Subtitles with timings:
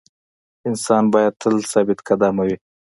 [0.67, 2.55] انسان باید تل ثابت قدمه وي.